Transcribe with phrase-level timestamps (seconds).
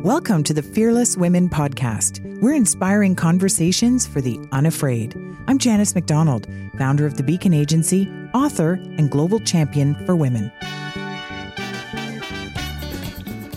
[0.00, 2.20] Welcome to the Fearless Women Podcast.
[2.42, 5.16] We're inspiring conversations for the unafraid.
[5.46, 6.46] I'm Janice McDonald,
[6.76, 10.52] founder of the Beacon Agency, author, and global champion for women.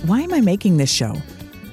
[0.06, 1.22] Why am I making this show?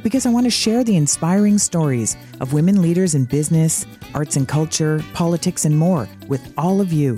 [0.03, 4.49] Because I want to share the inspiring stories of women leaders in business, arts and
[4.49, 7.17] culture, politics, and more with all of you.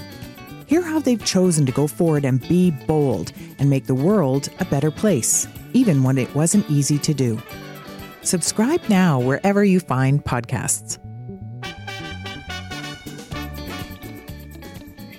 [0.67, 4.67] Hear how they've chosen to go forward and be bold and make the world a
[4.67, 7.41] better place even when it wasn't easy to do.
[8.23, 10.99] Subscribe now wherever you find podcasts.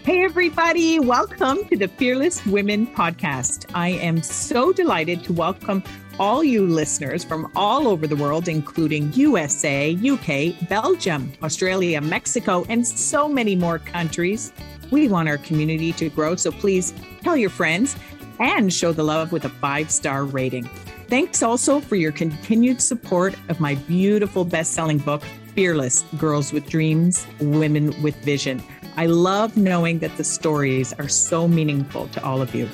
[0.03, 3.69] Hey, everybody, welcome to the Fearless Women podcast.
[3.75, 5.83] I am so delighted to welcome
[6.19, 12.85] all you listeners from all over the world, including USA, UK, Belgium, Australia, Mexico, and
[12.85, 14.51] so many more countries.
[14.91, 17.95] We want our community to grow, so please tell your friends
[18.39, 20.65] and show the love with a five star rating.
[21.07, 25.23] Thanks also for your continued support of my beautiful best selling book,
[25.55, 28.63] Fearless Girls with Dreams, Women with Vision.
[28.95, 32.69] I love knowing that the stories are so meaningful to all of you.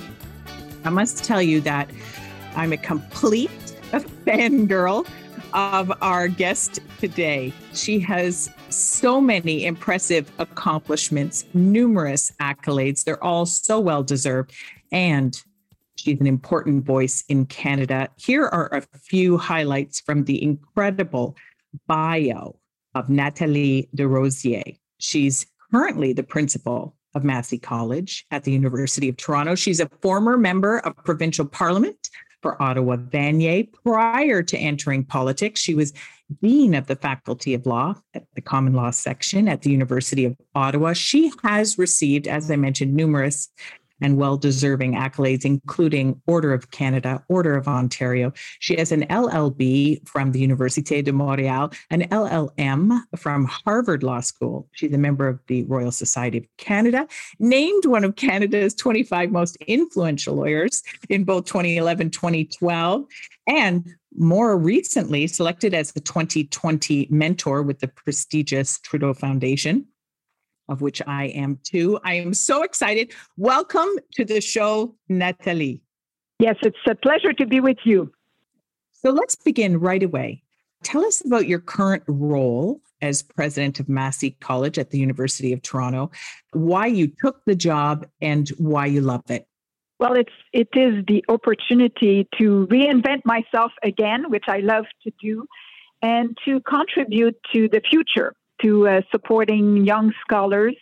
[0.83, 1.89] I must tell you that
[2.55, 3.49] I'm a complete
[3.91, 5.07] fangirl
[5.53, 7.53] of our guest today.
[7.73, 13.03] She has so many impressive accomplishments, numerous accolades.
[13.03, 14.53] They're all so well deserved.
[14.91, 15.41] And
[16.05, 18.09] She's an important voice in Canada.
[18.15, 21.35] Here are a few highlights from the incredible
[21.87, 22.59] bio
[22.93, 24.77] of Nathalie Desrosiers.
[24.99, 29.55] She's currently the principal of Massey College at the University of Toronto.
[29.55, 32.09] She's a former member of provincial parliament
[32.43, 33.67] for Ottawa Vanier.
[33.83, 35.91] Prior to entering politics, she was
[36.39, 40.35] dean of the Faculty of Law at the Common Law section at the University of
[40.53, 40.93] Ottawa.
[40.93, 43.49] She has received, as I mentioned, numerous
[44.01, 48.33] and well deserving accolades, including Order of Canada, Order of Ontario.
[48.59, 54.67] She has an LLB from the Université de Montréal, an LLM from Harvard Law School.
[54.73, 57.07] She's a member of the Royal Society of Canada,
[57.39, 63.05] named one of Canada's 25 most influential lawyers in both 2011 2012,
[63.47, 69.85] and more recently selected as the 2020 mentor with the prestigious Trudeau Foundation
[70.69, 71.99] of which I am too.
[72.03, 73.13] I am so excited.
[73.37, 75.81] Welcome to the show, Nathalie.
[76.39, 78.11] Yes, it's a pleasure to be with you.
[78.91, 80.43] So let's begin right away.
[80.83, 85.61] Tell us about your current role as president of Massey College at the University of
[85.61, 86.11] Toronto,
[86.53, 89.47] why you took the job and why you love it.
[89.99, 95.45] Well, it's it is the opportunity to reinvent myself again, which I love to do,
[96.01, 100.75] and to contribute to the future to uh, supporting young scholars.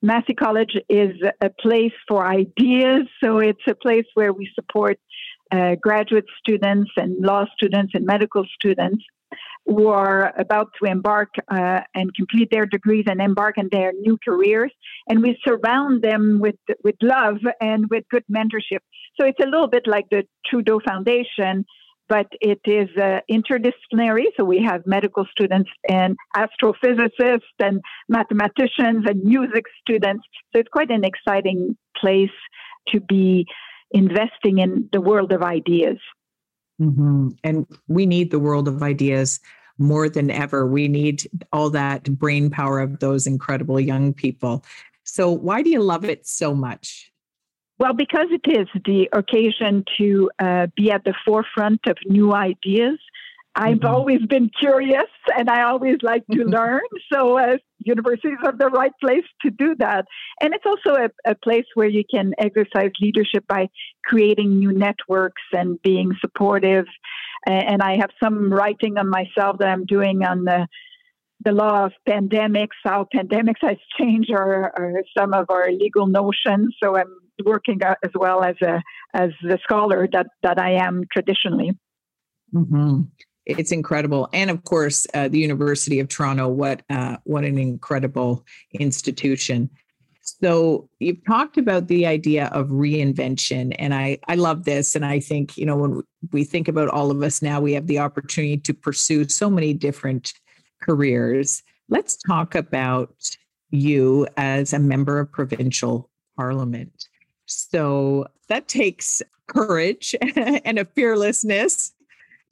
[0.00, 4.98] Massey College is a place for ideas, so it's a place where we support
[5.50, 9.02] uh, graduate students and law students and medical students
[9.66, 14.18] who are about to embark uh, and complete their degrees and embark on their new
[14.24, 14.72] careers.
[15.08, 18.80] And we surround them with, with love and with good mentorship.
[19.20, 21.66] So it's a little bit like the Trudeau Foundation,
[22.08, 24.24] but it is uh, interdisciplinary.
[24.36, 30.24] So we have medical students and astrophysicists and mathematicians and music students.
[30.52, 32.30] So it's quite an exciting place
[32.88, 33.46] to be
[33.90, 35.98] investing in the world of ideas.
[36.80, 37.28] Mm-hmm.
[37.44, 39.40] And we need the world of ideas
[39.78, 40.66] more than ever.
[40.66, 44.64] We need all that brain power of those incredible young people.
[45.04, 47.10] So, why do you love it so much?
[47.78, 52.98] Well, because it is the occasion to uh, be at the forefront of new ideas.
[53.54, 53.94] I've mm-hmm.
[53.94, 56.80] always been curious and I always like to learn.
[57.12, 60.06] So, uh, universities are the right place to do that.
[60.40, 63.68] And it's also a, a, place where you can exercise leadership by
[64.04, 66.86] creating new networks and being supportive.
[67.46, 70.66] And I have some writing on myself that I'm doing on the
[71.44, 76.74] the law of pandemics, how pandemics has changed our, our, some of our legal notions.
[76.82, 78.82] So I'm working as well as a
[79.14, 81.72] as the scholar that that I am traditionally.
[82.54, 83.02] Mm-hmm.
[83.46, 86.48] It's incredible, and of course, uh, the University of Toronto.
[86.48, 88.44] What uh, what an incredible
[88.78, 89.70] institution.
[90.20, 95.20] So you've talked about the idea of reinvention, and I I love this, and I
[95.20, 96.02] think you know when
[96.32, 99.72] we think about all of us now, we have the opportunity to pursue so many
[99.72, 100.34] different
[100.82, 101.62] careers.
[101.88, 103.14] Let's talk about
[103.70, 107.08] you as a member of provincial parliament.
[107.48, 111.92] So that takes courage and a fearlessness.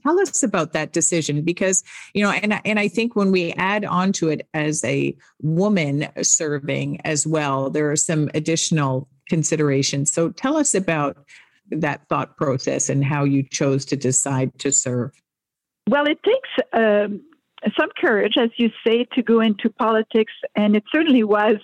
[0.03, 1.83] Tell us about that decision because,
[2.15, 6.09] you know, and, and I think when we add on to it as a woman
[6.23, 10.13] serving as well, there are some additional considerations.
[10.13, 11.17] So tell us about
[11.71, 15.11] that thought process and how you chose to decide to serve.
[15.89, 17.21] Well, it takes um,
[17.79, 21.57] some courage, as you say, to go into politics, and it certainly was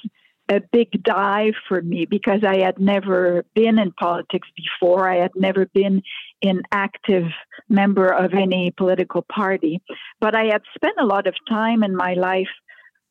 [0.52, 5.08] a big dive for me because I had never been in politics before.
[5.08, 6.02] I had never been
[6.42, 7.24] an active
[7.68, 9.82] member of any political party,
[10.20, 12.48] but I had spent a lot of time in my life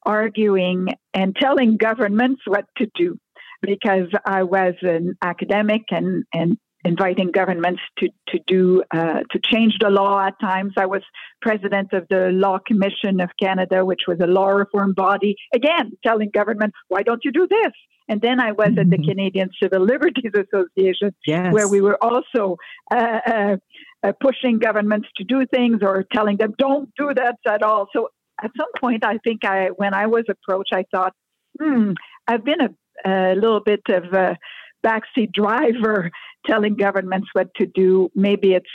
[0.03, 3.17] arguing and telling governments what to do
[3.61, 9.75] because I was an academic and, and inviting governments to to do uh, to change
[9.79, 10.73] the law at times.
[10.77, 11.03] I was
[11.41, 15.35] president of the Law Commission of Canada, which was a law reform body.
[15.53, 17.71] Again, telling government why don't you do this?
[18.07, 18.79] And then I was mm-hmm.
[18.79, 19.09] at the mm-hmm.
[19.09, 21.53] Canadian Civil Liberties Association, yes.
[21.53, 22.57] where we were also
[22.91, 23.57] uh, uh,
[24.03, 27.87] uh, pushing governments to do things or telling them don't do that at all.
[27.95, 28.09] So
[28.43, 31.13] at some point, I think I when I was approached, I thought,
[31.59, 31.91] hmm,
[32.27, 32.69] I've been a,
[33.09, 34.37] a little bit of a
[34.85, 36.11] backseat driver
[36.45, 38.09] telling governments what to do.
[38.15, 38.65] Maybe it's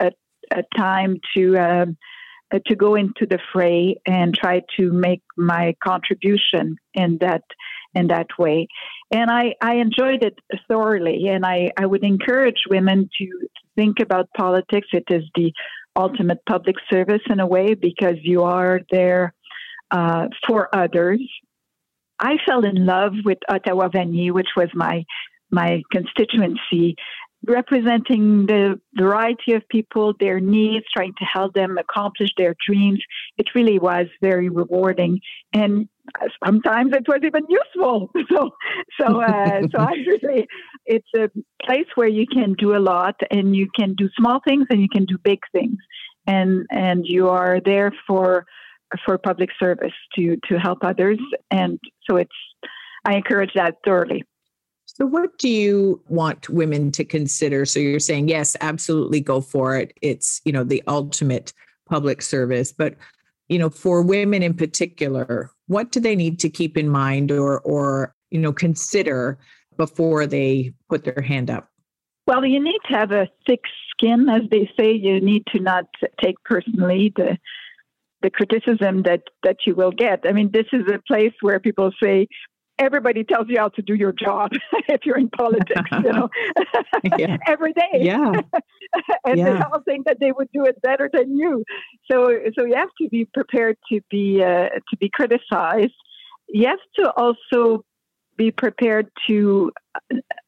[0.00, 0.12] a,
[0.52, 1.96] a time to um,
[2.54, 7.42] uh, to go into the fray and try to make my contribution in that
[7.96, 8.68] in that way.
[9.10, 11.28] And I, I enjoyed it thoroughly.
[11.28, 14.88] And I, I would encourage women to think about politics.
[14.92, 15.52] It is the
[15.96, 19.32] ultimate public service in a way because you are there
[19.90, 21.20] uh, for others.
[22.18, 25.04] I fell in love with Ottawa Vanier, which was my
[25.50, 26.96] my constituency,
[27.46, 33.00] representing the variety of people, their needs, trying to help them accomplish their dreams.
[33.38, 35.20] It really was very rewarding,
[35.52, 35.88] and
[36.44, 38.10] sometimes it was even useful.
[38.28, 38.50] So,
[39.00, 40.46] so, uh, so I really,
[40.84, 41.30] it's a
[41.64, 44.88] place where you can do a lot, and you can do small things, and you
[44.88, 45.78] can do big things,
[46.26, 48.46] and and you are there for
[49.04, 51.18] for public service to to help others,
[51.50, 51.78] and
[52.08, 52.34] so it's.
[53.08, 54.24] I encourage that thoroughly.
[54.96, 57.66] So, what do you want women to consider?
[57.66, 59.92] So, you're saying, yes, absolutely go for it.
[60.00, 61.52] It's, you know, the ultimate
[61.86, 62.72] public service.
[62.72, 62.94] But,
[63.48, 67.60] you know, for women in particular, what do they need to keep in mind or,
[67.60, 69.38] or, you know, consider
[69.76, 71.68] before they put their hand up?
[72.26, 73.60] Well, you need to have a thick
[73.90, 74.92] skin, as they say.
[74.92, 75.84] You need to not
[76.22, 77.36] take personally the
[78.22, 80.24] the criticism that that you will get.
[80.26, 82.28] I mean, this is a place where people say,
[82.78, 84.50] everybody tells you how to do your job
[84.88, 86.28] if you're in politics, you know,
[87.46, 88.00] every day.
[88.00, 88.32] Yeah.
[89.24, 89.52] and yeah.
[89.52, 91.64] they all think that they would do it better than you.
[92.10, 95.94] So, so you have to be prepared to be uh, to be criticized.
[96.48, 97.84] You have to also
[98.36, 99.72] be prepared to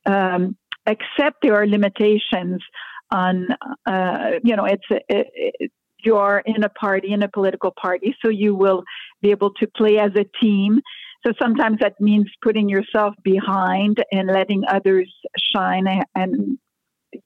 [0.06, 2.62] um, accept there are limitations
[3.10, 3.48] on.
[3.86, 5.72] Uh, you know, it's it, it,
[6.04, 8.84] you are in a party, in a political party, so you will
[9.20, 10.80] be able to play as a team
[11.26, 15.12] so sometimes that means putting yourself behind and letting others
[15.52, 16.58] shine and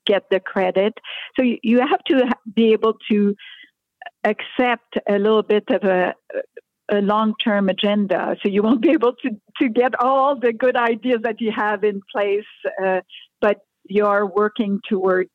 [0.07, 0.95] get the credit.
[1.39, 3.35] So you have to be able to
[4.25, 6.15] accept a little bit of a,
[6.91, 8.37] a long term agenda.
[8.43, 11.85] So you won't be able to, to get all the good ideas that you have
[11.85, 12.45] in place,
[12.83, 13.01] uh,
[13.41, 15.29] but you're working toward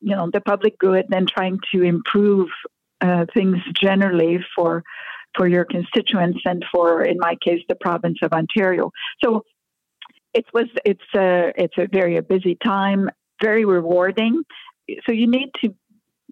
[0.00, 2.48] you know the public good and trying to improve
[3.00, 4.82] uh, things generally for
[5.36, 8.90] for your constituents and for, in my case, the province of Ontario.
[9.22, 9.44] So
[10.34, 13.10] it was it's a it's a very busy time,
[13.42, 14.42] very rewarding.
[15.06, 15.74] So you need to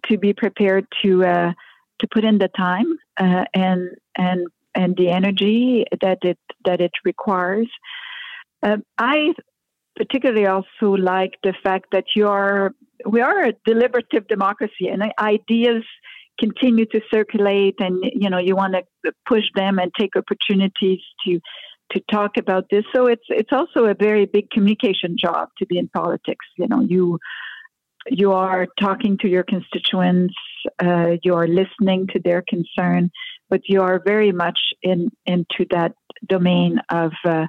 [0.07, 1.53] to be prepared to uh,
[2.01, 6.93] to put in the time uh, and and and the energy that it that it
[7.05, 7.69] requires.
[8.63, 9.35] Uh, I
[9.97, 12.73] particularly also like the fact that you are
[13.05, 15.85] we are a deliberative democracy and ideas
[16.39, 21.41] continue to circulate and you know you want to push them and take opportunities to
[21.93, 22.85] to talk about this.
[22.95, 26.47] So it's it's also a very big communication job to be in politics.
[26.57, 27.19] You know you
[28.11, 30.35] you are talking to your constituents
[30.83, 33.11] uh, you are listening to their concern
[33.51, 35.93] but you are very much in into that
[36.27, 37.47] domain of uh,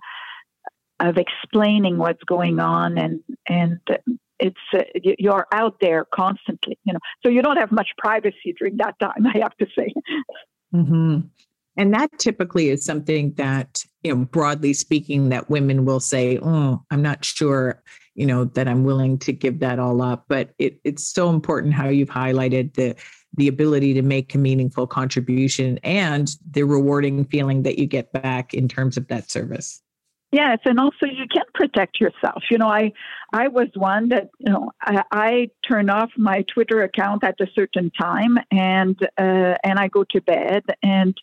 [1.00, 3.79] of explaining what's going on and and
[4.39, 7.00] it's uh, you're out there constantly you know.
[7.24, 9.93] So you don't have much privacy during that time i have to say.
[10.74, 11.22] Mm-hmm.
[11.77, 16.84] and that typically is something that you know broadly speaking that women will say oh
[16.91, 17.81] i'm not sure
[18.13, 20.25] you know that i'm willing to give that all up.
[20.27, 22.96] But it, it's so important how you've highlighted the
[23.38, 28.53] the ability to make a meaningful contribution and the rewarding feeling that you get back
[28.53, 29.81] in terms of that service
[30.31, 32.43] Yes, and also you can protect yourself.
[32.51, 32.91] You know, I
[33.33, 37.48] I was one that you know I, I turn off my Twitter account at a
[37.55, 41.15] certain time, and uh, and I go to bed and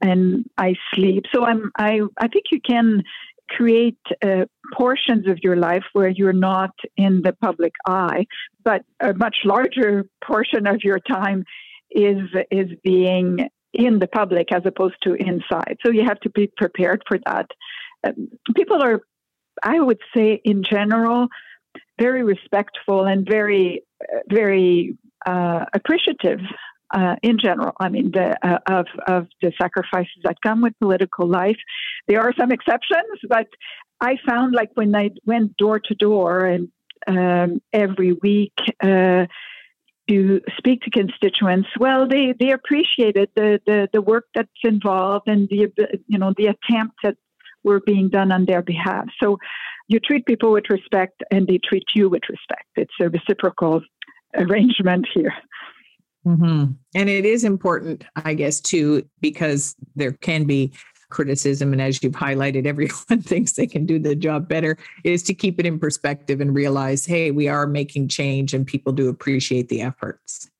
[0.00, 1.24] and I sleep.
[1.34, 3.02] So I'm I I think you can
[3.50, 8.26] create uh, portions of your life where you're not in the public eye,
[8.64, 11.44] but a much larger portion of your time
[11.90, 15.76] is is being in the public as opposed to inside.
[15.84, 17.46] So you have to be prepared for that.
[18.54, 19.00] People are,
[19.62, 21.28] I would say, in general,
[21.98, 23.82] very respectful and very,
[24.28, 24.96] very
[25.26, 26.40] uh, appreciative.
[26.92, 31.26] Uh, in general, I mean, the, uh, of of the sacrifices that come with political
[31.26, 31.56] life.
[32.06, 33.48] There are some exceptions, but
[34.00, 36.68] I found like when I went door to door and
[37.06, 39.26] um, every week uh,
[40.08, 45.48] to speak to constituents, well, they, they appreciated the, the, the work that's involved and
[45.48, 45.68] the
[46.06, 47.16] you know the attempts that
[47.64, 49.06] were being done on their behalf.
[49.22, 49.38] So
[49.88, 52.66] you treat people with respect, and they treat you with respect.
[52.76, 53.82] It's a reciprocal
[54.34, 55.34] arrangement here.
[56.26, 56.72] Mm-hmm.
[56.94, 60.72] And it is important, I guess, too, because there can be
[61.10, 65.32] criticism and as you've highlighted everyone thinks they can do the job better is to
[65.32, 69.68] keep it in perspective and realize hey we are making change and people do appreciate
[69.68, 70.50] the efforts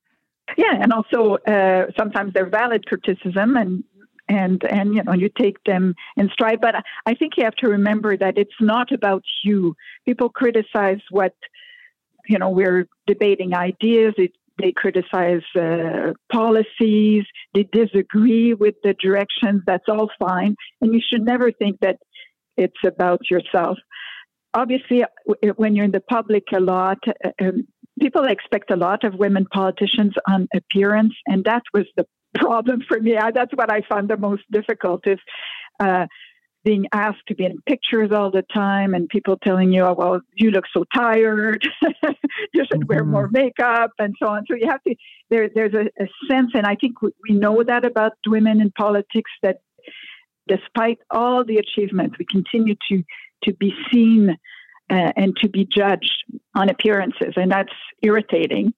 [0.56, 3.82] yeah and also uh, sometimes they're valid criticism and
[4.28, 6.74] and and you know you take them in stride but
[7.06, 9.74] i think you have to remember that it's not about you
[10.06, 11.34] people criticize what
[12.26, 19.62] you know we're debating ideas it, they criticize uh, policies, they disagree with the directions.
[19.66, 20.56] That's all fine.
[20.80, 21.98] And you should never think that
[22.56, 23.78] it's about yourself.
[24.54, 25.04] Obviously,
[25.56, 27.66] when you're in the public a lot, uh, um,
[28.00, 32.98] people expect a lot of women politicians on appearance, and that was the problem for
[33.00, 33.16] me.
[33.34, 35.18] That's what I find the most difficult is
[35.80, 36.06] uh,
[36.64, 40.20] being asked to be in pictures all the time and people telling you, oh, well,
[40.34, 41.62] you look so tired,
[42.54, 42.86] you should mm-hmm.
[42.88, 44.44] wear more makeup and so on.
[44.48, 44.94] So you have to,
[45.30, 48.70] there, there's a, a sense, and I think we, we know that about women in
[48.70, 49.58] politics that
[50.48, 53.02] despite all the achievements, we continue to,
[53.44, 54.30] to be seen
[54.90, 56.24] uh, and to be judged
[56.54, 57.72] on appearances, and that's
[58.02, 58.72] irritating.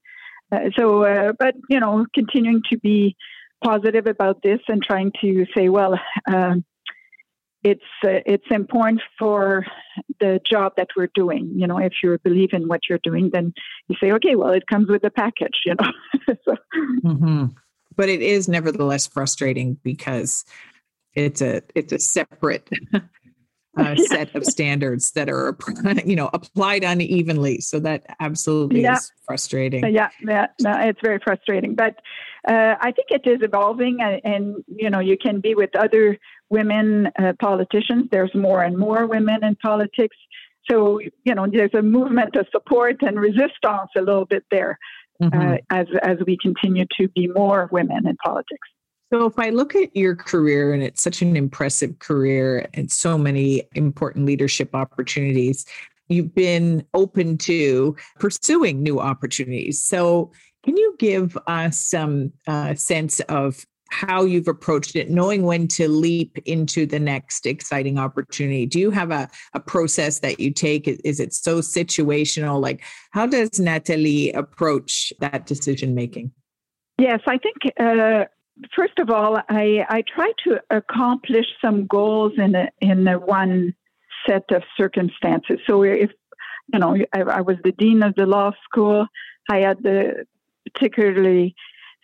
[0.51, 3.17] Uh, so, uh, but, you know, continuing to be
[3.65, 6.65] positive about this and trying to say, well, um,
[7.63, 9.67] it's uh, it's important for
[10.21, 11.51] the job that we're doing.
[11.57, 13.55] You know, if you believe in what you're doing, then
[13.89, 15.61] you say, okay, well, it comes with the package.
[15.65, 16.57] You know, so.
[17.05, 17.47] mm-hmm.
[17.97, 20.45] but it is nevertheless frustrating because
[21.15, 22.69] it's a it's a separate
[23.77, 25.57] uh, set of standards that are
[26.05, 27.61] you know applied unevenly.
[27.61, 28.95] So that absolutely yeah.
[28.95, 29.87] is frustrating.
[29.93, 31.75] Yeah yeah no, it's very frustrating.
[31.75, 31.97] But
[32.49, 36.19] uh, i think it is evolving and, and, you know you can be with other
[36.51, 38.09] women uh, politicians.
[38.11, 40.17] There's more and more women in politics.
[40.71, 44.79] So you know there's a movement of support and resistance a little bit there
[45.23, 45.39] mm-hmm.
[45.39, 48.69] Uh, as as we continue to be more women in politics
[49.13, 53.17] so, if I look at your career, and it's such an impressive career and so
[53.17, 55.65] many important leadership opportunities,
[56.09, 59.81] you've been open to pursuing new opportunities.
[59.81, 60.33] So,
[60.65, 65.89] can you give us some uh, sense of how you've approached it, knowing when to
[65.89, 68.67] leap into the next exciting opportunity?
[68.67, 70.89] Do you have a, a process that you take?
[70.89, 72.61] Is it so situational?
[72.61, 72.83] Like,
[73.13, 76.33] how does Nathalie approach that decision making?
[76.99, 78.25] Yes, I think uh,
[78.75, 83.75] first of all, I, I try to accomplish some goals in a, in a one
[84.29, 85.59] set of circumstances.
[85.67, 86.11] So if
[86.73, 89.07] you know, I, I, was the dean of the law school.
[89.49, 90.27] I had the
[90.73, 91.55] particularly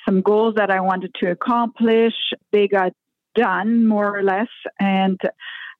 [0.06, 2.14] some goals that I wanted to accomplish.
[2.52, 2.92] They got
[3.34, 5.18] done more or less, and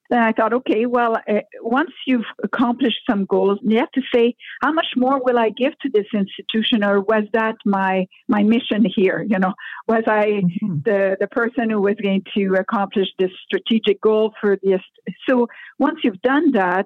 [0.09, 4.35] then I thought, okay, well, uh, once you've accomplished some goals, you have to say,
[4.61, 8.85] how much more will I give to this institution, or was that my my mission
[8.95, 9.25] here?
[9.27, 9.53] You know,
[9.87, 10.79] was I mm-hmm.
[10.85, 14.81] the the person who was going to accomplish this strategic goal for this?
[15.27, 15.47] So
[15.79, 16.85] once you've done that,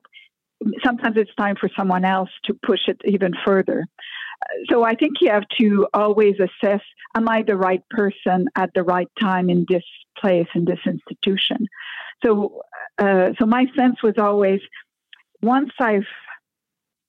[0.86, 3.86] sometimes it's time for someone else to push it even further.
[4.70, 6.82] So I think you have to always assess:
[7.16, 9.84] Am I the right person at the right time in this
[10.20, 11.68] place in this institution?
[12.26, 12.62] So,
[12.98, 14.60] uh, so my sense was always
[15.42, 16.08] once I've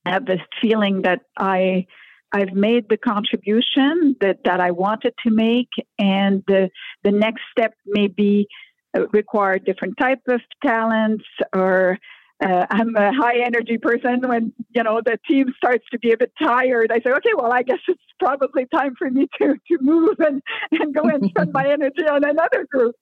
[0.04, 1.86] had this feeling that I
[2.32, 6.70] I've made the contribution that, that I wanted to make, and the
[7.04, 8.48] the next step may be
[8.96, 11.98] uh, require different type of talents or
[12.40, 14.20] uh, I'm a high energy person.
[14.26, 17.52] When you know the team starts to be a bit tired, I say, okay, well,
[17.52, 20.42] I guess it's probably time for me to to move and
[20.72, 22.94] and go and spend my energy on another group.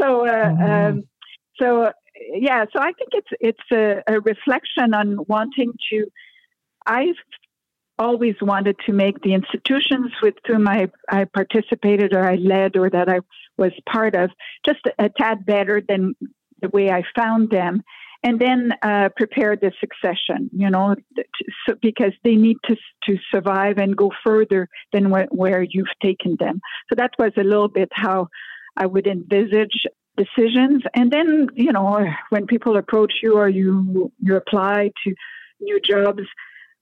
[0.00, 0.62] So uh, mm-hmm.
[0.62, 1.04] um,
[1.60, 1.92] so
[2.32, 6.06] yeah, so I think it's it's a, a reflection on wanting to.
[6.86, 7.16] I've
[7.98, 12.88] always wanted to make the institutions with whom I, I participated or I led or
[12.90, 13.20] that I
[13.56, 14.30] was part of
[14.64, 16.14] just a, a tad better than
[16.62, 17.82] the way I found them.
[18.22, 20.50] And then uh, prepare the succession.
[20.52, 20.96] You know,
[21.66, 26.36] so, because they need to to survive and go further than where, where you've taken
[26.38, 26.60] them.
[26.88, 28.28] So that was a little bit how
[28.76, 30.82] I would envisage decisions.
[30.94, 35.14] And then, you know, when people approach you or you you apply to
[35.60, 36.22] new jobs,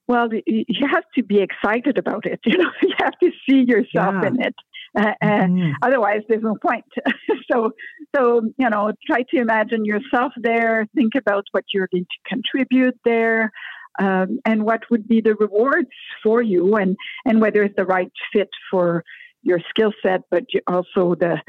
[0.08, 2.40] well, you have to be excited about it.
[2.46, 4.28] You know, you have to see yourself yeah.
[4.28, 4.54] in it.
[4.96, 5.72] Uh, uh mm-hmm.
[5.82, 6.84] otherwise, there's no point.
[7.52, 7.70] so,
[8.14, 10.86] so you know, try to imagine yourself there.
[10.94, 13.52] Think about what you're going to contribute there,
[13.98, 15.90] um, and what would be the rewards
[16.22, 19.04] for you, and and whether it's the right fit for
[19.42, 21.40] your skill set, but also the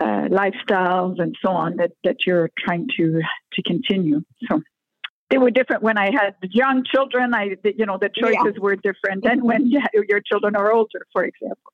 [0.00, 3.20] uh, lifestyles and so on that, that you're trying to
[3.52, 4.22] to continue.
[4.48, 4.60] So
[5.30, 7.34] they were different when I had young children.
[7.34, 8.60] I, you know, the choices yeah.
[8.60, 9.70] were different than when
[10.08, 11.72] your children are older, for example.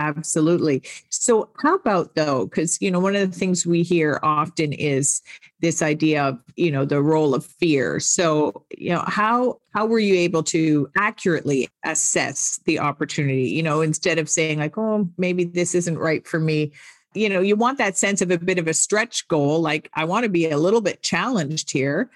[0.00, 0.82] Absolutely.
[1.08, 2.46] So, how about though?
[2.46, 5.22] Because, you know, one of the things we hear often is
[5.60, 7.98] this idea of, you know, the role of fear.
[7.98, 13.48] So, you know, how how were you able to accurately assess the opportunity?
[13.48, 16.72] You know, instead of saying like, oh, maybe this isn't right for me,
[17.14, 20.04] you know, you want that sense of a bit of a stretch goal, like I
[20.04, 22.10] want to be a little bit challenged here.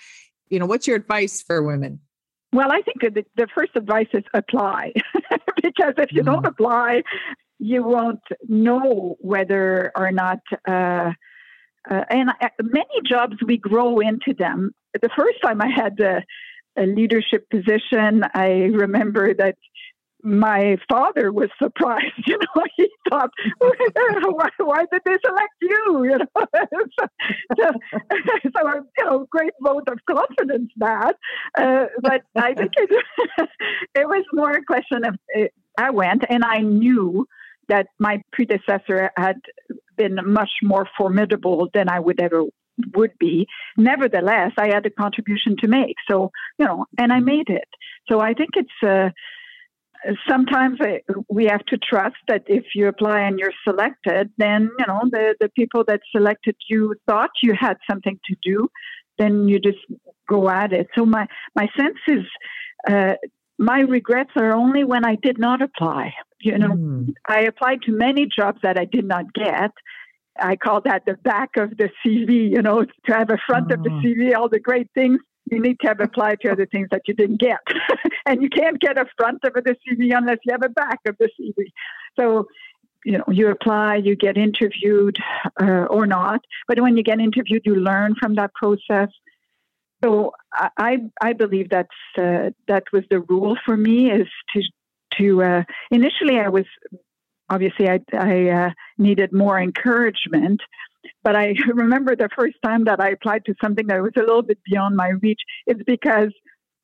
[0.48, 2.00] You know, what's your advice for women?
[2.52, 4.92] Well, I think the, the first advice is apply,
[5.62, 6.26] because if you mm.
[6.26, 7.02] don't apply,
[7.62, 10.40] you won't know whether or not.
[10.68, 11.12] Uh,
[11.88, 14.72] uh, and uh, many jobs we grow into them.
[15.00, 16.22] The first time I had a,
[16.76, 19.56] a leadership position, I remember that
[20.24, 22.12] my father was surprised.
[22.26, 26.04] You know, he thought, why, why did they select you?
[26.10, 26.46] You know,
[26.98, 27.06] so,
[27.58, 27.70] so,
[28.56, 31.14] so, you know, great vote of confidence that.
[31.56, 32.90] Uh, but I think it,
[33.94, 35.46] it was more a question of uh,
[35.78, 37.26] I went and I knew
[37.72, 39.38] that my predecessor had
[40.00, 42.40] been much more formidable than I would ever
[42.96, 43.46] would be.
[43.76, 45.96] Nevertheless, I had a contribution to make.
[46.10, 46.16] So,
[46.58, 47.70] you know, and I made it.
[48.08, 49.10] So I think it's uh,
[50.28, 50.76] sometimes
[51.28, 55.34] we have to trust that if you apply and you're selected, then, you know, the,
[55.40, 58.68] the people that selected you thought you had something to do,
[59.18, 59.82] then you just
[60.28, 60.88] go at it.
[60.96, 62.24] So my, my sense is,
[62.90, 63.14] uh,
[63.58, 66.14] my regrets are only when I did not apply.
[66.40, 67.14] You know, mm.
[67.26, 69.70] I applied to many jobs that I did not get.
[70.40, 73.82] I call that the back of the CV, you know, to have a front of
[73.82, 74.00] the ah.
[74.02, 75.18] CV, all the great things.
[75.50, 77.58] You need to have applied to other things that you didn't get.
[78.26, 81.16] and you can't get a front of the CV unless you have a back of
[81.18, 81.66] the CV.
[82.18, 82.46] So,
[83.04, 85.16] you know, you apply, you get interviewed
[85.60, 86.40] uh, or not.
[86.66, 89.08] But when you get interviewed, you learn from that process.
[90.04, 91.88] So I I believe that's
[92.18, 94.62] uh, that was the rule for me is to
[95.18, 96.64] to uh, initially I was
[97.48, 100.60] obviously I, I uh, needed more encouragement,
[101.22, 104.42] but I remember the first time that I applied to something that was a little
[104.42, 105.40] bit beyond my reach.
[105.66, 106.32] It's because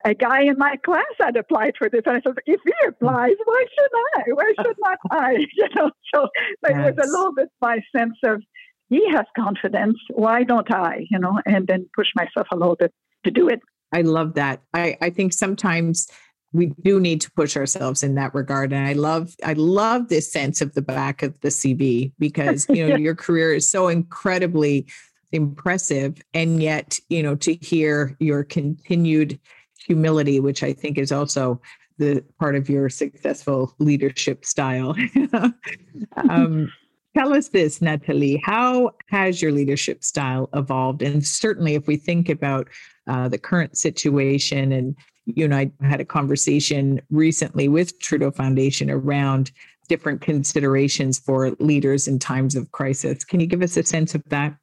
[0.04, 3.34] a guy in my class had applied for this, and I said, "If he applies,
[3.44, 4.22] why should I?
[4.32, 6.28] Why should not I?" You know, so
[6.68, 6.72] yes.
[6.72, 8.42] it was a little bit my sense of
[8.90, 9.98] he has confidence.
[10.10, 11.04] Why don't I?
[11.10, 12.92] You know, and then push myself a little bit
[13.28, 13.60] to do it.
[13.92, 14.62] I love that.
[14.74, 16.08] I, I think sometimes
[16.52, 18.72] we do need to push ourselves in that regard.
[18.72, 22.86] And I love, I love this sense of the back of the CV because, you
[22.86, 22.96] know, yeah.
[22.96, 24.86] your career is so incredibly
[25.32, 26.20] impressive.
[26.32, 29.38] And yet, you know, to hear your continued
[29.86, 31.60] humility, which I think is also
[31.98, 34.96] the part of your successful leadership style.
[36.30, 36.72] um,
[37.16, 38.40] tell us this, Nathalie.
[38.44, 41.02] How has your leadership style evolved?
[41.02, 42.68] And certainly, if we think about
[43.08, 48.90] uh, the current situation, and you and I had a conversation recently with Trudeau Foundation
[48.90, 49.50] around
[49.88, 53.24] different considerations for leaders in times of crisis.
[53.24, 54.54] Can you give us a sense of that?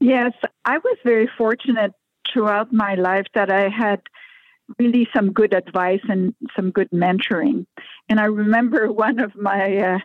[0.00, 0.32] Yes,
[0.64, 1.92] I was very fortunate
[2.30, 4.00] throughout my life that I had
[4.78, 7.66] really some good advice and some good mentoring.
[8.08, 9.98] And I remember one of my uh,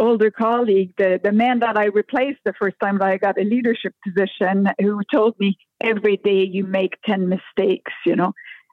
[0.00, 3.44] older colleague, the, the man that I replaced the first time that I got a
[3.44, 8.32] leadership position, who told me every day you make 10 mistakes, you know.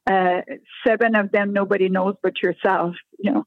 [0.10, 0.42] Uh,
[0.88, 3.44] seven of them nobody knows but yourself, you know.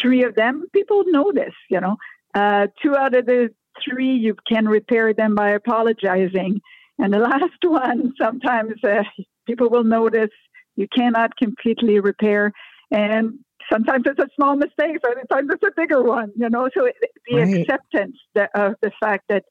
[0.00, 1.96] Three of them people notice, you know.
[2.34, 3.50] Uh, two out of the
[3.84, 6.60] three you can repair them by apologizing.
[6.98, 9.04] And the last one, sometimes uh,
[9.46, 10.30] people will notice
[10.76, 12.52] you cannot completely repair.
[12.90, 13.38] And
[13.72, 16.68] sometimes it's a small mistake, sometimes it's a bigger one, you know.
[16.74, 16.88] So
[17.28, 17.60] the right.
[17.60, 18.16] acceptance
[18.54, 19.44] of the fact that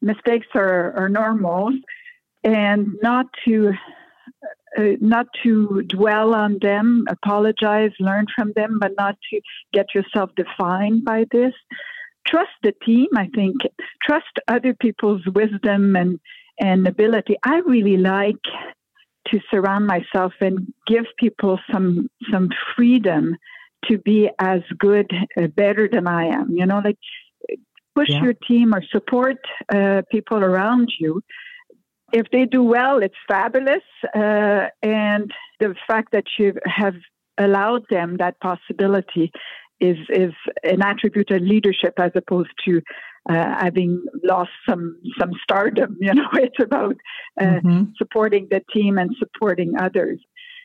[0.00, 1.70] mistakes are, are normal
[2.42, 3.72] and not to
[4.76, 9.40] uh, not to dwell on them, apologize, learn from them, but not to
[9.72, 11.52] get yourself defined by this.
[12.26, 13.56] Trust the team, I think.
[14.02, 16.18] Trust other people's wisdom and,
[16.58, 17.36] and ability.
[17.44, 18.42] I really like
[19.28, 23.36] to surround myself and give people some some freedom
[23.88, 26.50] to be as good, uh, better than I am.
[26.50, 26.98] You know, like
[27.94, 28.22] push yeah.
[28.22, 29.36] your team or support
[29.74, 31.22] uh, people around you.
[32.12, 33.82] If they do well, it's fabulous.
[34.14, 36.94] Uh, and the fact that you have
[37.38, 39.32] allowed them that possibility
[39.80, 42.80] is is an attribute of leadership as opposed to
[43.28, 45.96] uh, having lost some some stardom.
[46.00, 46.96] You know, it's about
[47.40, 47.82] uh, mm-hmm.
[47.96, 50.20] supporting the team and supporting others.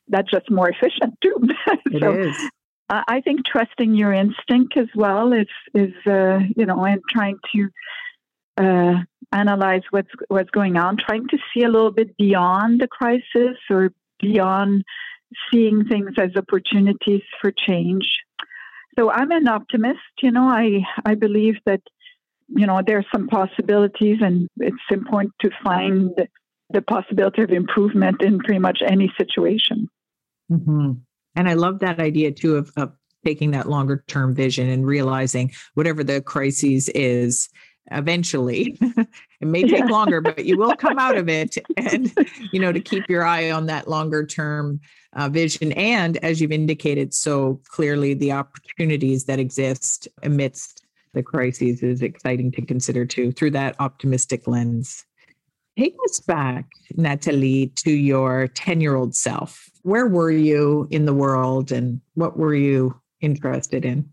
[0.07, 1.37] That's just more efficient too.
[1.99, 2.49] so, it is.
[2.89, 7.69] I think trusting your instinct as well is is uh, you know and trying to
[8.57, 8.95] uh,
[9.31, 13.91] analyze what's what's going on, trying to see a little bit beyond the crisis or
[14.19, 14.83] beyond
[15.51, 18.09] seeing things as opportunities for change.
[18.97, 19.99] So I'm an optimist.
[20.21, 21.81] You know, I I believe that
[22.47, 26.11] you know there are some possibilities, and it's important to find
[26.71, 29.89] the possibility of improvement in pretty much any situation.
[30.51, 30.93] Mm-hmm.
[31.35, 32.93] And I love that idea too of, of
[33.25, 37.49] taking that longer term vision and realizing whatever the crisis is,
[37.91, 39.85] eventually it may take yeah.
[39.85, 42.13] longer but you will come out of it and
[42.51, 44.79] you know to keep your eye on that longer term
[45.13, 51.81] uh, vision and as you've indicated so clearly the opportunities that exist amidst the crises
[51.81, 55.05] is exciting to consider too through that optimistic lens
[55.79, 56.65] take us back
[56.95, 62.37] nathalie to your 10 year old self where were you in the world and what
[62.37, 64.09] were you interested in?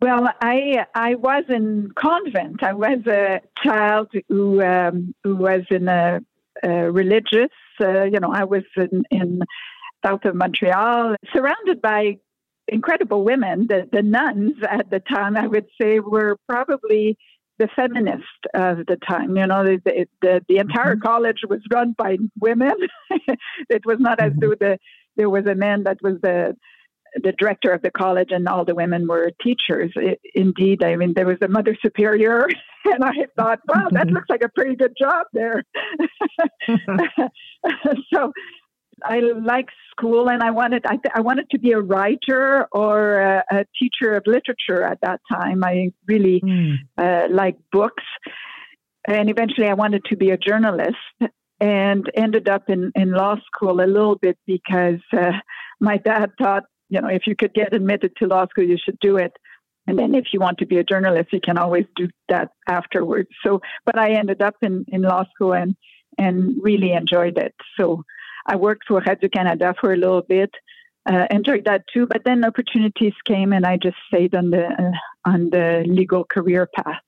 [0.00, 2.62] Well, I I was in convent.
[2.62, 6.20] I was a child who um, who was in a,
[6.62, 7.50] a religious.
[7.80, 9.40] Uh, you know, I was in, in
[10.04, 12.18] south of Montreal, surrounded by
[12.66, 13.66] incredible women.
[13.68, 17.16] The the nuns at the time, I would say, were probably
[17.62, 19.36] the feminist of the time.
[19.36, 21.06] You know, the the, the entire mm-hmm.
[21.06, 22.74] college was run by women.
[23.70, 24.40] it was not as mm-hmm.
[24.40, 24.78] though the
[25.16, 26.56] there was a man that was the
[27.22, 29.92] the director of the college and all the women were teachers.
[29.96, 32.48] It, indeed, I mean, there was a mother superior,
[32.86, 35.62] and I thought, wow, that looks like a pretty good job there.
[38.12, 38.32] so
[39.04, 43.44] I like school, and I wanted I, I wanted to be a writer or a,
[43.50, 45.64] a, teacher of literature at that time.
[45.64, 46.76] I really mm.
[46.98, 48.04] uh, like books,
[49.06, 50.96] and eventually I wanted to be a journalist.
[51.60, 55.30] And ended up in, in law school a little bit because uh,
[55.78, 58.98] my dad thought you know, if you could get admitted to law school, you should
[59.00, 59.32] do it.
[59.86, 63.30] And then if you want to be a journalist, you can always do that afterwards.
[63.44, 65.74] So, but I ended up in, in law school and,
[66.18, 67.54] and really enjoyed it.
[67.80, 68.04] So
[68.46, 70.50] I worked for Radio Canada for a little bit,
[71.10, 72.06] uh, enjoyed that too.
[72.06, 76.68] But then opportunities came and I just stayed on the, uh, on the legal career
[76.74, 77.00] path.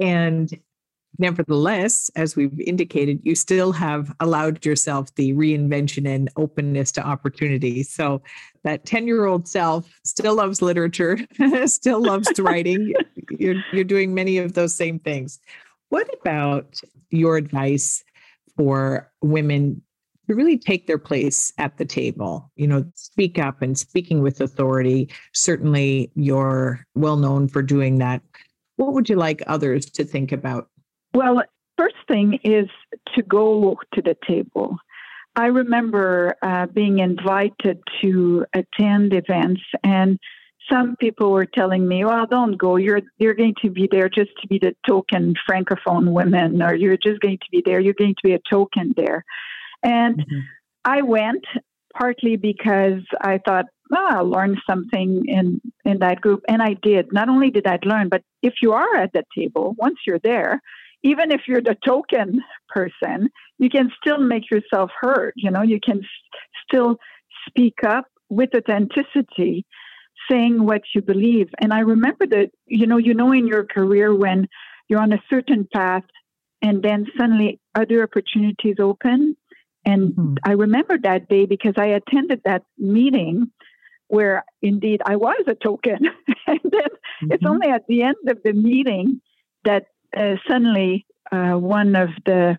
[0.00, 0.50] And
[1.18, 7.84] Nevertheless, as we've indicated, you still have allowed yourself the reinvention and openness to opportunity.
[7.84, 8.20] So
[8.64, 11.18] that 10 year old self still loves literature,
[11.66, 12.94] still loves writing.
[13.30, 15.38] You're, you're doing many of those same things.
[15.90, 18.02] What about your advice
[18.56, 19.82] for women
[20.26, 24.40] to really take their place at the table, you know, speak up and speaking with
[24.40, 25.10] authority?
[25.32, 28.22] Certainly, you're well known for doing that.
[28.76, 30.68] What would you like others to think about?
[31.14, 31.42] Well,
[31.78, 32.68] first thing is
[33.14, 34.76] to go to the table.
[35.36, 40.18] I remember uh, being invited to attend events, and
[40.70, 42.76] some people were telling me, "Well, don't go.
[42.76, 46.96] You're you're going to be there just to be the token francophone women, or you're
[46.96, 47.80] just going to be there.
[47.80, 49.24] You're going to be a token there."
[49.84, 50.40] And mm-hmm.
[50.84, 51.44] I went
[51.96, 57.12] partly because I thought, oh, I'll learn something in in that group, and I did.
[57.12, 60.60] Not only did I learn, but if you are at that table, once you're there,
[61.02, 65.34] even if you're the token person, you can still make yourself heard.
[65.36, 66.96] You know, you can s- still
[67.46, 69.66] speak up with authenticity,
[70.30, 71.48] saying what you believe.
[71.60, 74.48] And I remember that, you know, you know, in your career when
[74.88, 76.04] you're on a certain path
[76.62, 79.36] and then suddenly other opportunities open.
[79.84, 80.34] And mm-hmm.
[80.44, 83.50] I remember that day because I attended that meeting
[84.08, 85.98] where indeed I was a token.
[86.46, 87.32] and then mm-hmm.
[87.32, 89.20] it's only at the end of the meeting
[89.64, 92.56] that uh, suddenly uh, one of the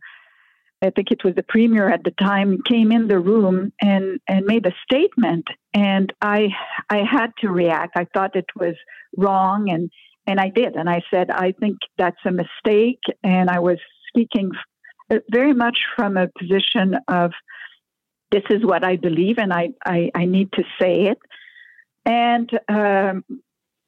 [0.81, 4.45] I think it was the premier at the time came in the room and and
[4.45, 6.49] made a statement and I
[6.89, 7.97] I had to react.
[7.97, 8.75] I thought it was
[9.17, 9.89] wrong and
[10.27, 13.77] and I did and I said I think that's a mistake and I was
[14.09, 14.51] speaking
[15.31, 17.31] very much from a position of
[18.31, 21.19] this is what I believe and I I, I need to say it
[22.05, 23.23] and um,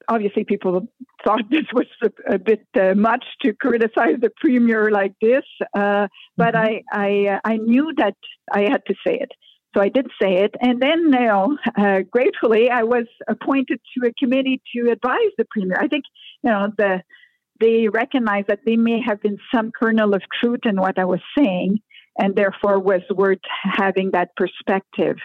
[0.08, 0.88] obviously people
[1.24, 6.08] thought this was a, a bit uh, much to criticize the premier like this, uh,
[6.36, 6.82] but mm-hmm.
[6.92, 8.16] I I, uh, I knew that
[8.52, 9.30] I had to say it.
[9.76, 10.54] So I did say it.
[10.60, 15.44] And then, you know, uh, gratefully, I was appointed to a committee to advise the
[15.50, 15.76] premier.
[15.78, 16.04] I think,
[16.42, 17.02] you know, the
[17.60, 21.20] they recognized that there may have been some kernel of truth in what I was
[21.36, 21.78] saying,
[22.18, 25.16] and therefore was worth having that perspective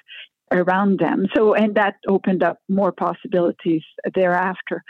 [0.52, 1.28] around them.
[1.36, 4.84] So, and that opened up more possibilities thereafter.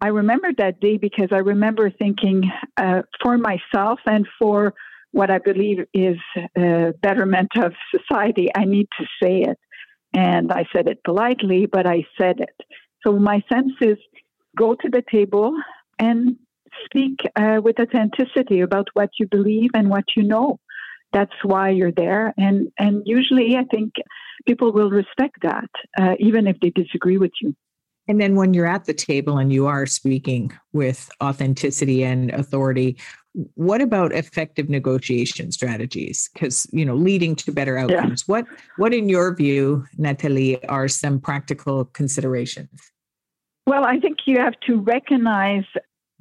[0.00, 4.72] I remember that day because I remember thinking uh, for myself and for
[5.12, 6.16] what I believe is
[6.56, 9.58] a betterment of society, I need to say it.
[10.14, 12.56] And I said it politely, but I said it.
[13.04, 13.98] So my sense is
[14.56, 15.54] go to the table
[15.98, 16.36] and
[16.84, 20.58] speak uh, with authenticity about what you believe and what you know.
[21.12, 22.32] That's why you're there.
[22.36, 23.94] And, and usually I think
[24.46, 27.54] people will respect that, uh, even if they disagree with you.
[28.08, 32.96] And then when you're at the table and you are speaking with authenticity and authority,
[33.54, 36.28] what about effective negotiation strategies?
[36.32, 38.24] Because you know, leading to better outcomes.
[38.26, 38.32] Yeah.
[38.32, 38.46] What
[38.78, 42.70] what in your view, Nathalie, are some practical considerations?
[43.66, 45.64] Well, I think you have to recognize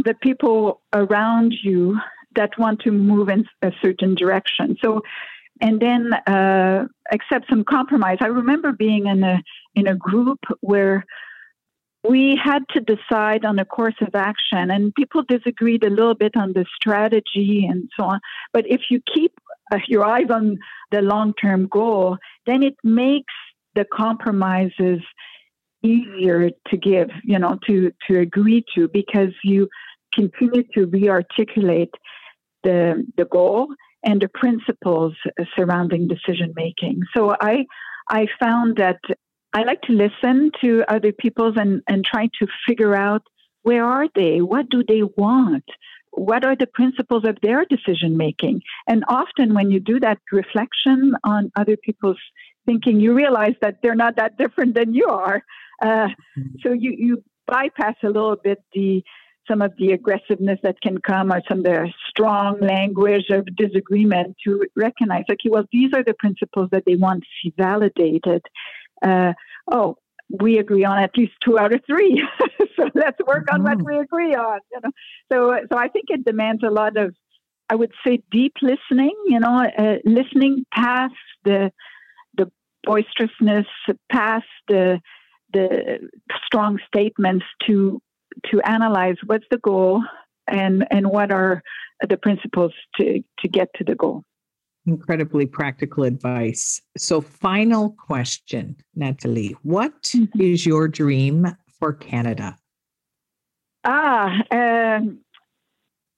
[0.04, 1.98] the people around you
[2.36, 4.78] that want to move in a certain direction.
[4.82, 5.02] So
[5.62, 8.18] and then uh, accept some compromise.
[8.22, 9.42] I remember being in a
[9.76, 11.06] in a group where
[12.08, 16.38] we had to decide on a course of action, and people disagreed a little bit
[16.38, 18.20] on the strategy and so on.
[18.54, 19.34] But if you keep
[19.72, 20.58] uh, your eyes on
[20.92, 23.34] the long term goal, then it makes
[23.76, 25.02] the compromises
[25.84, 29.70] easier to give, you know, to, to agree to because you
[30.14, 31.94] continue to re-articulate
[32.64, 33.68] the, the goal
[34.04, 35.14] and the principles
[35.56, 37.02] surrounding decision making.
[37.16, 37.66] So I,
[38.10, 39.00] I found that
[39.54, 43.24] I like to listen to other people's and, and try to figure out
[43.64, 44.42] where are they?
[44.42, 45.66] What do they want?
[46.12, 48.62] What are the principles of their decision making?
[48.88, 52.20] And often when you do that reflection on other people's
[52.66, 55.42] thinking, you realize that they're not that different than you are.
[55.82, 56.42] Uh, mm-hmm.
[56.62, 59.04] so you, you bypass a little bit the
[59.50, 64.36] some of the aggressiveness that can come or some of the strong language of disagreement
[64.46, 68.44] to recognize, okay, well, these are the principles that they want to see validated
[69.02, 69.34] uh,
[69.72, 69.98] oh,
[70.30, 72.24] we agree on at least two out of three.
[72.76, 73.88] so let's work on what mm-hmm.
[73.88, 74.60] we agree on.
[74.72, 74.92] You know,
[75.32, 77.16] so so I think it demands a lot of,
[77.70, 79.16] I would say, deep listening.
[79.26, 81.14] You know, uh, listening past
[81.46, 81.72] the
[82.38, 82.52] the
[82.84, 83.66] boisterousness,
[84.12, 85.00] past the
[85.52, 86.10] the
[86.46, 88.00] strong statements to
[88.52, 90.04] to analyze what's the goal
[90.48, 91.62] and and what are
[92.08, 94.24] the principles to to get to the goal
[94.86, 96.82] incredibly practical advice.
[96.98, 100.42] So, final question, nathalie What mm-hmm.
[100.42, 101.48] is your dream
[101.80, 102.58] for Canada?
[103.84, 105.20] Ah, um,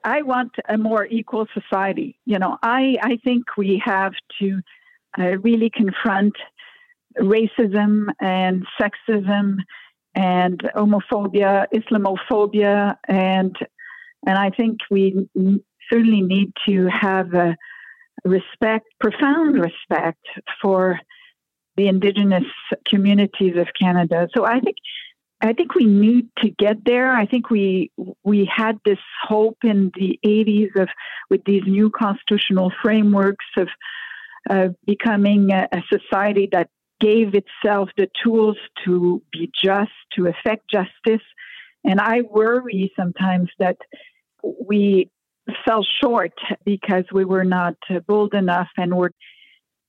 [0.03, 2.17] I want a more equal society.
[2.25, 4.61] You know, I, I think we have to
[5.19, 6.35] uh, really confront
[7.19, 9.57] racism and sexism
[10.15, 13.55] and homophobia, Islamophobia, and
[14.25, 15.27] and I think we
[15.91, 17.55] certainly need to have a
[18.23, 20.23] respect, profound respect
[20.61, 20.99] for
[21.75, 22.43] the indigenous
[22.87, 24.27] communities of Canada.
[24.35, 24.77] So I think
[25.43, 27.11] I think we need to get there.
[27.11, 27.91] I think we
[28.23, 30.89] we had this hope in the 80s of
[31.29, 33.67] with these new constitutional frameworks of
[34.49, 36.69] uh, becoming a, a society that
[37.01, 41.25] gave itself the tools to be just, to effect justice.
[41.83, 43.77] And I worry sometimes that
[44.43, 45.09] we
[45.65, 46.33] fell short
[46.63, 47.75] because we were not
[48.07, 49.11] bold enough and were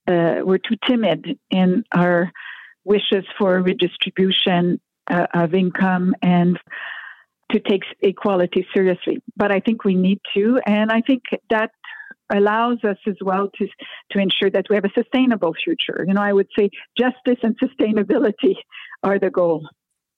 [0.05, 2.29] uh, were too timid in our
[2.83, 6.59] wishes for redistribution uh, of income and
[7.51, 9.21] to take equality seriously.
[9.37, 11.71] But I think we need to, and I think that
[12.33, 13.67] allows us as well to
[14.11, 16.03] to ensure that we have a sustainable future.
[16.07, 18.55] You know, I would say justice and sustainability
[19.03, 19.67] are the goal.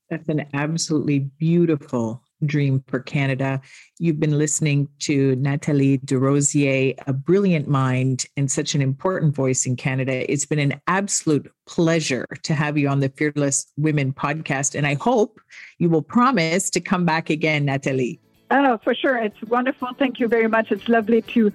[0.10, 3.62] That's an absolutely beautiful Dream for Canada.
[3.98, 9.76] You've been listening to Nathalie Desrosiers, a brilliant mind and such an important voice in
[9.76, 10.32] Canada.
[10.32, 14.76] It's been an absolute pleasure to have you on the Fearless Women podcast.
[14.76, 15.40] And I hope
[15.80, 18.20] you will promise to come back again, Nathalie.
[18.58, 19.18] Oh, for sure.
[19.18, 19.90] It's wonderful.
[20.00, 20.72] Thank you very much.
[20.72, 21.52] It's lovely to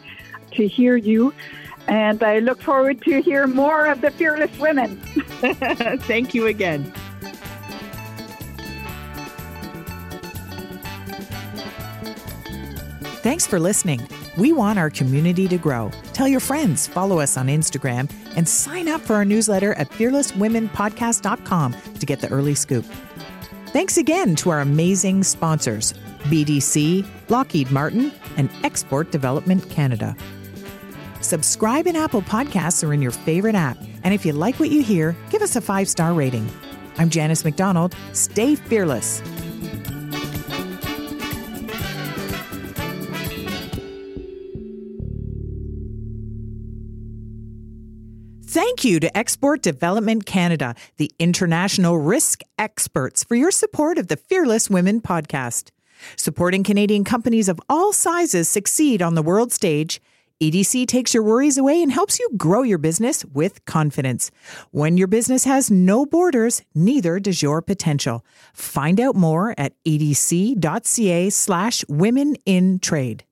[0.52, 1.32] to hear you.
[1.88, 4.96] And I look forward to hear more of the Fearless Women.
[6.02, 6.92] Thank you again.
[13.22, 14.06] Thanks for listening.
[14.36, 15.90] We want our community to grow.
[16.12, 21.76] Tell your friends, follow us on Instagram, and sign up for our newsletter at fearlesswomenpodcast.com
[21.98, 22.84] to get the early scoop.
[23.68, 30.16] Thanks again to our amazing sponsors BDC, Lockheed Martin, and Export Development Canada.
[31.20, 33.76] subscribe in Apple Podcasts or in your favorite app.
[34.02, 36.48] And if you like what you hear, give us a five star rating.
[36.98, 37.94] I'm Janice McDonald.
[38.12, 39.22] Stay fearless.
[48.50, 54.16] Thank you to Export Development Canada, the international risk experts, for your support of the
[54.16, 55.70] Fearless Women podcast.
[56.16, 60.00] Supporting Canadian companies of all sizes succeed on the world stage,
[60.40, 64.30] EDC takes your worries away and helps you grow your business with confidence.
[64.70, 68.24] When your business has no borders, neither does your potential.
[68.54, 73.24] Find out more at edc.ca slash women in trade.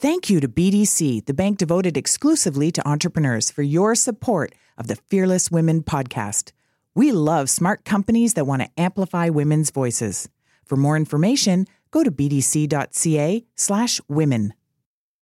[0.00, 4.96] Thank you to BDC, the bank devoted exclusively to entrepreneurs, for your support of the
[4.96, 6.52] Fearless Women podcast.
[6.94, 10.28] We love smart companies that want to amplify women's voices.
[10.68, 14.52] For more information, go to bdc.ca slash women.